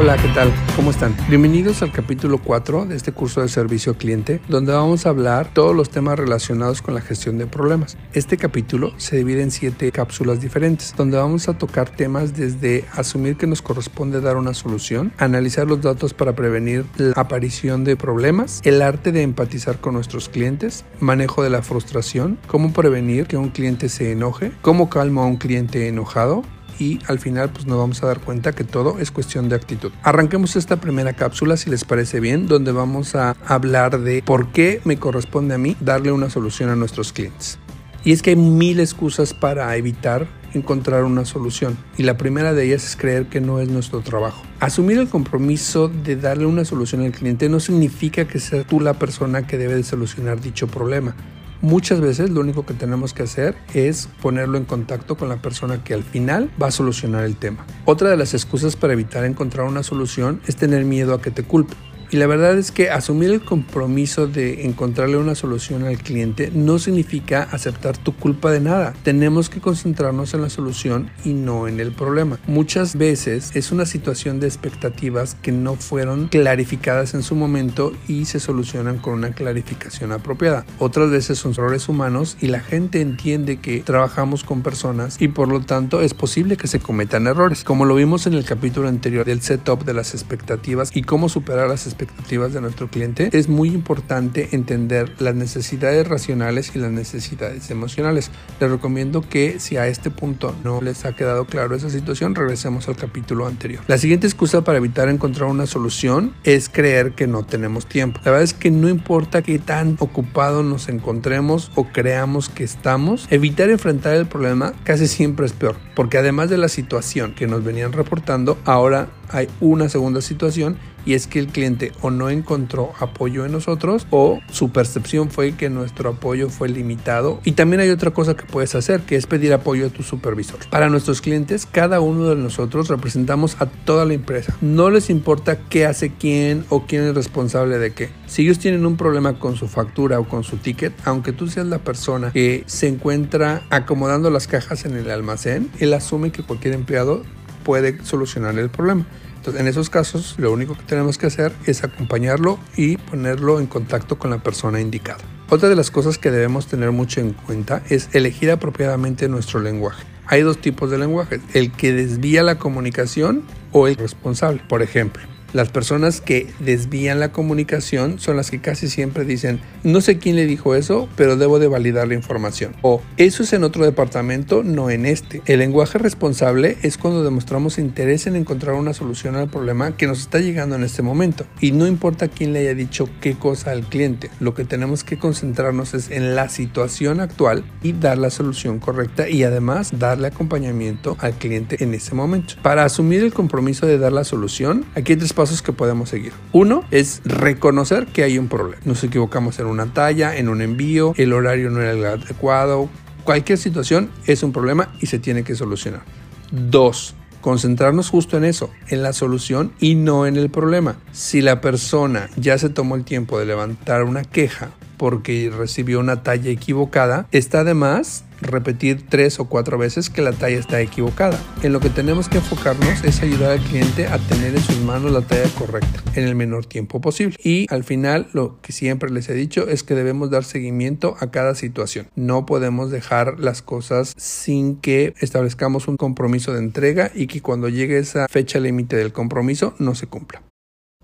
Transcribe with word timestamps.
Hola, 0.00 0.16
¿qué 0.16 0.28
tal? 0.28 0.52
¿Cómo 0.76 0.92
están? 0.92 1.12
Bienvenidos 1.28 1.82
al 1.82 1.90
capítulo 1.90 2.38
4 2.38 2.86
de 2.86 2.94
este 2.94 3.10
curso 3.10 3.40
de 3.40 3.48
servicio 3.48 3.90
al 3.90 3.98
cliente, 3.98 4.40
donde 4.48 4.72
vamos 4.72 5.04
a 5.04 5.08
hablar 5.08 5.52
todos 5.52 5.74
los 5.74 5.90
temas 5.90 6.16
relacionados 6.16 6.82
con 6.82 6.94
la 6.94 7.00
gestión 7.00 7.36
de 7.36 7.48
problemas. 7.48 7.96
Este 8.12 8.36
capítulo 8.36 8.92
se 8.96 9.16
divide 9.16 9.42
en 9.42 9.50
7 9.50 9.90
cápsulas 9.90 10.40
diferentes, 10.40 10.94
donde 10.96 11.16
vamos 11.16 11.48
a 11.48 11.58
tocar 11.58 11.90
temas 11.90 12.36
desde 12.36 12.84
asumir 12.92 13.36
que 13.36 13.48
nos 13.48 13.60
corresponde 13.60 14.20
dar 14.20 14.36
una 14.36 14.54
solución, 14.54 15.12
analizar 15.18 15.66
los 15.66 15.82
datos 15.82 16.14
para 16.14 16.36
prevenir 16.36 16.86
la 16.96 17.14
aparición 17.20 17.82
de 17.82 17.96
problemas, 17.96 18.60
el 18.62 18.82
arte 18.82 19.10
de 19.10 19.22
empatizar 19.22 19.80
con 19.80 19.94
nuestros 19.94 20.28
clientes, 20.28 20.84
manejo 21.00 21.42
de 21.42 21.50
la 21.50 21.62
frustración, 21.62 22.38
cómo 22.46 22.72
prevenir 22.72 23.26
que 23.26 23.36
un 23.36 23.48
cliente 23.48 23.88
se 23.88 24.12
enoje, 24.12 24.52
cómo 24.62 24.90
calmo 24.90 25.22
a 25.22 25.26
un 25.26 25.38
cliente 25.38 25.88
enojado, 25.88 26.44
y 26.78 27.00
al 27.06 27.18
final 27.18 27.50
pues 27.50 27.66
nos 27.66 27.78
vamos 27.78 28.02
a 28.02 28.06
dar 28.06 28.20
cuenta 28.20 28.52
que 28.52 28.64
todo 28.64 28.98
es 28.98 29.10
cuestión 29.10 29.48
de 29.48 29.56
actitud. 29.56 29.92
Arranquemos 30.02 30.56
esta 30.56 30.76
primera 30.76 31.12
cápsula 31.12 31.56
si 31.56 31.70
les 31.70 31.84
parece 31.84 32.20
bien, 32.20 32.46
donde 32.46 32.72
vamos 32.72 33.14
a 33.14 33.36
hablar 33.46 34.00
de 34.00 34.22
por 34.22 34.52
qué 34.52 34.80
me 34.84 34.98
corresponde 34.98 35.54
a 35.54 35.58
mí 35.58 35.76
darle 35.80 36.12
una 36.12 36.30
solución 36.30 36.70
a 36.70 36.76
nuestros 36.76 37.12
clientes. 37.12 37.58
Y 38.04 38.12
es 38.12 38.22
que 38.22 38.30
hay 38.30 38.36
mil 38.36 38.80
excusas 38.80 39.34
para 39.34 39.74
evitar 39.76 40.28
encontrar 40.54 41.04
una 41.04 41.24
solución. 41.24 41.76
Y 41.96 42.04
la 42.04 42.16
primera 42.16 42.54
de 42.54 42.64
ellas 42.64 42.84
es 42.84 42.96
creer 42.96 43.26
que 43.26 43.40
no 43.40 43.60
es 43.60 43.68
nuestro 43.68 44.00
trabajo. 44.00 44.42
Asumir 44.60 44.98
el 44.98 45.08
compromiso 45.08 45.88
de 45.88 46.16
darle 46.16 46.46
una 46.46 46.64
solución 46.64 47.02
al 47.02 47.12
cliente 47.12 47.48
no 47.48 47.60
significa 47.60 48.26
que 48.26 48.38
seas 48.38 48.66
tú 48.66 48.80
la 48.80 48.94
persona 48.94 49.46
que 49.46 49.58
debe 49.58 49.74
de 49.74 49.82
solucionar 49.82 50.40
dicho 50.40 50.66
problema. 50.66 51.14
Muchas 51.60 52.00
veces 52.00 52.30
lo 52.30 52.40
único 52.40 52.64
que 52.64 52.72
tenemos 52.72 53.12
que 53.12 53.24
hacer 53.24 53.56
es 53.74 54.08
ponerlo 54.22 54.58
en 54.58 54.64
contacto 54.64 55.16
con 55.16 55.28
la 55.28 55.42
persona 55.42 55.82
que 55.82 55.92
al 55.92 56.04
final 56.04 56.50
va 56.60 56.68
a 56.68 56.70
solucionar 56.70 57.24
el 57.24 57.36
tema. 57.36 57.66
Otra 57.84 58.10
de 58.10 58.16
las 58.16 58.32
excusas 58.32 58.76
para 58.76 58.92
evitar 58.92 59.24
encontrar 59.24 59.66
una 59.66 59.82
solución 59.82 60.40
es 60.46 60.54
tener 60.54 60.84
miedo 60.84 61.14
a 61.14 61.20
que 61.20 61.32
te 61.32 61.42
culpe. 61.42 61.74
Y 62.10 62.16
la 62.16 62.26
verdad 62.26 62.56
es 62.56 62.72
que 62.72 62.88
asumir 62.88 63.30
el 63.30 63.42
compromiso 63.42 64.26
de 64.26 64.64
encontrarle 64.64 65.18
una 65.18 65.34
solución 65.34 65.84
al 65.84 65.98
cliente 65.98 66.50
no 66.54 66.78
significa 66.78 67.42
aceptar 67.42 67.98
tu 67.98 68.14
culpa 68.16 68.50
de 68.50 68.60
nada. 68.60 68.94
Tenemos 69.02 69.50
que 69.50 69.60
concentrarnos 69.60 70.32
en 70.32 70.40
la 70.40 70.48
solución 70.48 71.10
y 71.26 71.34
no 71.34 71.68
en 71.68 71.80
el 71.80 71.92
problema. 71.92 72.38
Muchas 72.46 72.96
veces 72.96 73.50
es 73.54 73.72
una 73.72 73.84
situación 73.84 74.40
de 74.40 74.46
expectativas 74.46 75.36
que 75.42 75.52
no 75.52 75.74
fueron 75.74 76.28
clarificadas 76.28 77.12
en 77.12 77.22
su 77.22 77.34
momento 77.34 77.92
y 78.08 78.24
se 78.24 78.40
solucionan 78.40 78.96
con 78.96 79.12
una 79.12 79.32
clarificación 79.32 80.12
apropiada. 80.12 80.64
Otras 80.78 81.10
veces 81.10 81.38
son 81.38 81.52
errores 81.52 81.90
humanos 81.90 82.38
y 82.40 82.46
la 82.46 82.60
gente 82.60 83.02
entiende 83.02 83.58
que 83.58 83.82
trabajamos 83.82 84.44
con 84.44 84.62
personas 84.62 85.20
y 85.20 85.28
por 85.28 85.48
lo 85.48 85.60
tanto 85.60 86.00
es 86.00 86.14
posible 86.14 86.56
que 86.56 86.68
se 86.68 86.80
cometan 86.80 87.26
errores. 87.26 87.64
Como 87.64 87.84
lo 87.84 87.94
vimos 87.96 88.26
en 88.26 88.32
el 88.32 88.46
capítulo 88.46 88.88
anterior 88.88 89.26
del 89.26 89.42
setup 89.42 89.84
de 89.84 89.92
las 89.92 90.14
expectativas 90.14 90.90
y 90.94 91.02
cómo 91.02 91.28
superar 91.28 91.68
las 91.68 91.82
expectativas 91.82 91.97
expectativas 91.98 92.52
de 92.52 92.60
nuestro 92.60 92.88
cliente, 92.88 93.30
es 93.32 93.48
muy 93.48 93.70
importante 93.70 94.50
entender 94.52 95.12
las 95.18 95.34
necesidades 95.34 96.06
racionales 96.06 96.74
y 96.74 96.78
las 96.78 96.92
necesidades 96.92 97.70
emocionales. 97.70 98.30
Les 98.60 98.70
recomiendo 98.70 99.22
que 99.22 99.58
si 99.58 99.76
a 99.76 99.86
este 99.88 100.10
punto 100.10 100.54
no 100.62 100.80
les 100.80 101.04
ha 101.04 101.14
quedado 101.14 101.46
claro 101.46 101.74
esa 101.74 101.90
situación, 101.90 102.34
regresemos 102.34 102.88
al 102.88 102.96
capítulo 102.96 103.46
anterior. 103.46 103.82
La 103.88 103.98
siguiente 103.98 104.26
excusa 104.26 104.62
para 104.62 104.78
evitar 104.78 105.08
encontrar 105.08 105.50
una 105.50 105.66
solución 105.66 106.34
es 106.44 106.68
creer 106.68 107.12
que 107.12 107.26
no 107.26 107.44
tenemos 107.44 107.86
tiempo. 107.86 108.20
La 108.24 108.30
verdad 108.30 108.44
es 108.44 108.54
que 108.54 108.70
no 108.70 108.88
importa 108.88 109.42
qué 109.42 109.58
tan 109.58 109.96
ocupado 109.98 110.62
nos 110.62 110.88
encontremos 110.88 111.70
o 111.74 111.84
creamos 111.84 112.48
que 112.48 112.64
estamos, 112.64 113.26
evitar 113.30 113.70
enfrentar 113.70 114.14
el 114.14 114.26
problema 114.26 114.72
casi 114.84 115.08
siempre 115.08 115.46
es 115.46 115.52
peor, 115.52 115.76
porque 115.94 116.18
además 116.18 116.50
de 116.50 116.58
la 116.58 116.68
situación 116.68 117.34
que 117.34 117.46
nos 117.46 117.64
venían 117.64 117.92
reportando, 117.92 118.58
ahora 118.64 119.08
hay 119.30 119.48
una 119.60 119.88
segunda 119.88 120.20
situación 120.20 120.76
y 121.08 121.14
es 121.14 121.26
que 121.26 121.38
el 121.38 121.46
cliente 121.46 121.92
o 122.02 122.10
no 122.10 122.28
encontró 122.28 122.92
apoyo 122.98 123.46
en 123.46 123.52
nosotros 123.52 124.06
o 124.10 124.40
su 124.50 124.70
percepción 124.70 125.30
fue 125.30 125.52
que 125.52 125.70
nuestro 125.70 126.10
apoyo 126.10 126.50
fue 126.50 126.68
limitado. 126.68 127.40
Y 127.44 127.52
también 127.52 127.80
hay 127.80 127.88
otra 127.88 128.10
cosa 128.10 128.36
que 128.36 128.44
puedes 128.44 128.74
hacer, 128.74 129.00
que 129.00 129.16
es 129.16 129.26
pedir 129.26 129.54
apoyo 129.54 129.86
a 129.86 129.88
tu 129.88 130.02
supervisor. 130.02 130.58
Para 130.70 130.90
nuestros 130.90 131.22
clientes, 131.22 131.64
cada 131.64 132.00
uno 132.00 132.26
de 132.26 132.36
nosotros 132.36 132.88
representamos 132.88 133.56
a 133.58 133.66
toda 133.66 134.04
la 134.04 134.12
empresa. 134.12 134.54
No 134.60 134.90
les 134.90 135.08
importa 135.08 135.58
qué 135.70 135.86
hace 135.86 136.12
quién 136.12 136.66
o 136.68 136.84
quién 136.86 137.04
es 137.04 137.14
responsable 137.14 137.78
de 137.78 137.92
qué. 137.94 138.10
Si 138.26 138.42
ellos 138.42 138.58
tienen 138.58 138.84
un 138.84 138.98
problema 138.98 139.38
con 139.38 139.56
su 139.56 139.66
factura 139.66 140.20
o 140.20 140.28
con 140.28 140.44
su 140.44 140.58
ticket, 140.58 140.92
aunque 141.06 141.32
tú 141.32 141.48
seas 141.48 141.66
la 141.66 141.78
persona 141.78 142.32
que 142.32 142.64
se 142.66 142.86
encuentra 142.86 143.62
acomodando 143.70 144.30
las 144.30 144.46
cajas 144.46 144.84
en 144.84 144.94
el 144.94 145.10
almacén, 145.10 145.70
él 145.78 145.94
asume 145.94 146.32
que 146.32 146.42
cualquier 146.42 146.74
empleado 146.74 147.22
puede 147.68 148.02
solucionar 148.02 148.58
el 148.58 148.70
problema. 148.70 149.04
Entonces, 149.36 149.60
en 149.60 149.68
esos 149.68 149.90
casos, 149.90 150.36
lo 150.38 150.50
único 150.50 150.74
que 150.74 150.84
tenemos 150.84 151.18
que 151.18 151.26
hacer 151.26 151.52
es 151.66 151.84
acompañarlo 151.84 152.58
y 152.78 152.96
ponerlo 152.96 153.60
en 153.60 153.66
contacto 153.66 154.18
con 154.18 154.30
la 154.30 154.38
persona 154.38 154.80
indicada. 154.80 155.18
Otra 155.50 155.68
de 155.68 155.76
las 155.76 155.90
cosas 155.90 156.16
que 156.16 156.30
debemos 156.30 156.66
tener 156.66 156.92
mucho 156.92 157.20
en 157.20 157.34
cuenta 157.34 157.82
es 157.90 158.08
elegir 158.14 158.50
apropiadamente 158.50 159.28
nuestro 159.28 159.60
lenguaje. 159.60 160.02
Hay 160.24 160.40
dos 160.40 160.62
tipos 160.62 160.90
de 160.90 160.96
lenguaje, 160.96 161.42
el 161.52 161.70
que 161.70 161.92
desvía 161.92 162.42
la 162.42 162.58
comunicación 162.58 163.42
o 163.72 163.86
el 163.86 163.96
responsable. 163.96 164.62
Por 164.66 164.80
ejemplo, 164.80 165.22
las 165.52 165.70
personas 165.70 166.20
que 166.20 166.46
desvían 166.58 167.20
la 167.20 167.32
comunicación 167.32 168.18
son 168.18 168.36
las 168.36 168.50
que 168.50 168.60
casi 168.60 168.88
siempre 168.88 169.24
dicen, 169.24 169.60
no 169.82 170.00
sé 170.00 170.18
quién 170.18 170.36
le 170.36 170.46
dijo 170.46 170.74
eso, 170.74 171.08
pero 171.16 171.36
debo 171.36 171.58
de 171.58 171.68
validar 171.68 172.08
la 172.08 172.14
información. 172.14 172.74
O 172.82 173.00
eso 173.16 173.42
es 173.42 173.52
en 173.52 173.64
otro 173.64 173.84
departamento, 173.84 174.62
no 174.62 174.90
en 174.90 175.06
este. 175.06 175.42
El 175.46 175.60
lenguaje 175.60 175.98
responsable 175.98 176.76
es 176.82 176.98
cuando 176.98 177.24
demostramos 177.24 177.78
interés 177.78 178.26
en 178.26 178.36
encontrar 178.36 178.74
una 178.74 178.94
solución 178.94 179.36
al 179.36 179.48
problema 179.48 179.96
que 179.96 180.06
nos 180.06 180.20
está 180.20 180.38
llegando 180.38 180.76
en 180.76 180.84
este 180.84 181.02
momento. 181.02 181.44
Y 181.60 181.72
no 181.72 181.86
importa 181.86 182.28
quién 182.28 182.52
le 182.52 182.60
haya 182.60 182.74
dicho 182.74 183.08
qué 183.20 183.34
cosa 183.34 183.70
al 183.70 183.88
cliente, 183.88 184.30
lo 184.40 184.54
que 184.54 184.64
tenemos 184.64 185.04
que 185.04 185.18
concentrarnos 185.18 185.94
es 185.94 186.10
en 186.10 186.34
la 186.34 186.48
situación 186.48 187.20
actual 187.20 187.64
y 187.82 187.92
dar 187.92 188.18
la 188.18 188.30
solución 188.30 188.78
correcta 188.78 189.28
y 189.28 189.42
además 189.44 189.90
darle 189.98 190.28
acompañamiento 190.28 191.16
al 191.20 191.34
cliente 191.34 191.82
en 191.82 191.94
ese 191.94 192.14
momento. 192.14 192.54
Para 192.62 192.84
asumir 192.84 193.22
el 193.22 193.32
compromiso 193.32 193.86
de 193.86 193.98
dar 193.98 194.12
la 194.12 194.24
solución, 194.24 194.84
aquí 194.94 195.12
hay 195.12 195.18
tres 195.18 195.32
pasos 195.38 195.62
que 195.62 195.72
podemos 195.72 196.08
seguir. 196.08 196.32
Uno 196.52 196.82
es 196.90 197.22
reconocer 197.24 198.06
que 198.06 198.24
hay 198.24 198.38
un 198.38 198.48
problema. 198.48 198.82
Nos 198.84 199.04
equivocamos 199.04 199.60
en 199.60 199.66
una 199.66 199.86
talla, 199.94 200.36
en 200.36 200.48
un 200.48 200.62
envío, 200.62 201.14
el 201.16 201.32
horario 201.32 201.70
no 201.70 201.80
era 201.80 201.92
el 201.92 202.04
adecuado. 202.04 202.88
Cualquier 203.22 203.56
situación 203.56 204.10
es 204.26 204.42
un 204.42 204.50
problema 204.50 204.92
y 205.00 205.06
se 205.06 205.20
tiene 205.20 205.44
que 205.44 205.54
solucionar. 205.54 206.02
Dos, 206.50 207.14
concentrarnos 207.40 208.10
justo 208.10 208.36
en 208.36 208.42
eso, 208.42 208.70
en 208.88 209.04
la 209.04 209.12
solución 209.12 209.70
y 209.78 209.94
no 209.94 210.26
en 210.26 210.36
el 210.36 210.50
problema. 210.50 210.96
Si 211.12 211.40
la 211.40 211.60
persona 211.60 212.28
ya 212.36 212.58
se 212.58 212.68
tomó 212.68 212.96
el 212.96 213.04
tiempo 213.04 213.38
de 213.38 213.46
levantar 213.46 214.02
una 214.02 214.24
queja 214.24 214.70
porque 214.98 215.50
recibió 215.56 216.00
una 216.00 216.22
talla 216.22 216.50
equivocada, 216.50 217.26
está 217.32 217.60
además 217.60 218.24
repetir 218.40 219.06
tres 219.08 219.40
o 219.40 219.46
cuatro 219.46 219.78
veces 219.78 220.10
que 220.10 220.22
la 220.22 220.32
talla 220.32 220.58
está 220.58 220.80
equivocada. 220.80 221.38
En 221.62 221.72
lo 221.72 221.80
que 221.80 221.90
tenemos 221.90 222.28
que 222.28 222.38
enfocarnos 222.38 223.04
es 223.04 223.22
ayudar 223.22 223.52
al 223.52 223.60
cliente 223.60 224.06
a 224.06 224.18
tener 224.18 224.54
en 224.54 224.62
sus 224.62 224.80
manos 224.80 225.12
la 225.12 225.22
talla 225.22 225.48
correcta 225.58 226.02
en 226.14 226.24
el 226.24 226.34
menor 226.34 226.66
tiempo 226.66 227.00
posible. 227.00 227.36
Y 227.42 227.66
al 227.70 227.84
final 227.84 228.28
lo 228.32 228.60
que 228.60 228.72
siempre 228.72 229.10
les 229.10 229.28
he 229.28 229.34
dicho 229.34 229.68
es 229.68 229.82
que 229.82 229.94
debemos 229.94 230.30
dar 230.30 230.44
seguimiento 230.44 231.16
a 231.20 231.30
cada 231.30 231.54
situación. 231.54 232.08
No 232.16 232.46
podemos 232.46 232.90
dejar 232.90 233.38
las 233.38 233.62
cosas 233.62 234.14
sin 234.16 234.76
que 234.76 235.14
establezcamos 235.20 235.88
un 235.88 235.96
compromiso 235.96 236.52
de 236.52 236.60
entrega 236.60 237.10
y 237.14 237.26
que 237.26 237.42
cuando 237.42 237.68
llegue 237.68 237.98
esa 237.98 238.28
fecha 238.28 238.60
límite 238.60 238.96
del 238.96 239.12
compromiso 239.12 239.74
no 239.78 239.94
se 239.94 240.06
cumpla. 240.06 240.42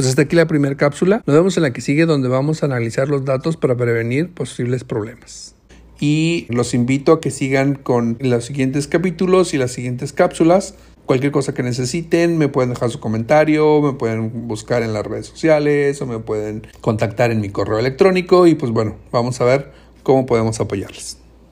Pues 0.00 0.08
hasta 0.08 0.22
aquí 0.22 0.34
la 0.34 0.46
primera 0.46 0.74
cápsula. 0.78 1.22
Nos 1.26 1.36
vemos 1.36 1.58
en 1.58 1.62
la 1.62 1.74
que 1.74 1.82
sigue 1.82 2.06
donde 2.06 2.26
vamos 2.26 2.62
a 2.62 2.66
analizar 2.66 3.10
los 3.10 3.26
datos 3.26 3.58
para 3.58 3.76
prevenir 3.76 4.32
posibles 4.32 4.82
problemas 4.82 5.54
y 6.00 6.46
los 6.48 6.72
invito 6.72 7.12
a 7.12 7.20
que 7.20 7.30
sigan 7.30 7.74
con 7.74 8.16
los 8.18 8.46
siguientes 8.46 8.86
capítulos 8.86 9.52
y 9.52 9.58
las 9.58 9.72
siguientes 9.72 10.14
cápsulas. 10.14 10.74
Cualquier 11.04 11.32
cosa 11.32 11.52
que 11.52 11.62
necesiten, 11.62 12.38
me 12.38 12.48
pueden 12.48 12.70
dejar 12.70 12.88
su 12.88 12.98
comentario, 12.98 13.82
me 13.82 13.92
pueden 13.92 14.48
buscar 14.48 14.82
en 14.82 14.94
las 14.94 15.04
redes 15.04 15.26
sociales 15.26 16.00
o 16.00 16.06
me 16.06 16.18
pueden 16.18 16.66
contactar 16.80 17.30
en 17.30 17.42
mi 17.42 17.50
correo 17.50 17.78
electrónico 17.78 18.46
y 18.46 18.54
pues 18.54 18.72
bueno, 18.72 18.96
vamos 19.12 19.38
a 19.42 19.44
ver 19.44 19.70
cómo 20.02 20.24
podemos 20.24 20.60
apoyarles. 20.60 21.18